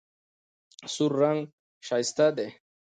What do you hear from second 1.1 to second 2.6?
رنګ ښایسته دی.